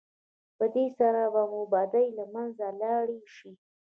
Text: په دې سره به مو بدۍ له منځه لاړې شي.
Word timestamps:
په 0.57 0.65
دې 0.73 0.85
سره 0.97 1.21
به 1.33 1.41
مو 1.51 1.61
بدۍ 1.73 2.07
له 2.17 2.25
منځه 2.33 2.65
لاړې 2.81 3.19
شي. 3.35 3.51